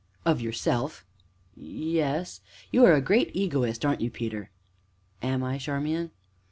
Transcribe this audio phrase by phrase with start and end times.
[0.25, 1.05] "Of yourself!"
[1.55, 4.49] "Yes" "You are a great egoist, aren't you, Peter?"
[5.21, 6.09] "Am I, Charmian?"